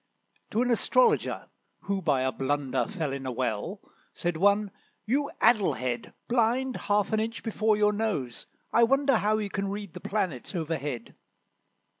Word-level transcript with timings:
To 0.49 0.63
an 0.63 0.71
Astrologer, 0.71 1.47
who 1.81 2.01
by 2.01 2.21
a 2.23 2.31
blunder 2.31 2.87
Fell 2.87 3.13
in 3.13 3.27
a 3.27 3.31
well, 3.31 3.81
said 4.15 4.35
one, 4.35 4.71
"You 5.05 5.29
addle 5.39 5.73
head, 5.73 6.15
Blind 6.27 6.75
half 6.89 7.13
an 7.13 7.19
inch 7.19 7.43
before 7.43 7.77
your 7.77 7.93
nose, 7.93 8.47
I 8.73 8.81
wonder 8.81 9.17
How 9.17 9.37
you 9.37 9.51
can 9.51 9.67
read 9.67 9.93
the 9.93 9.99
planets 9.99 10.55
overhead." 10.55 11.13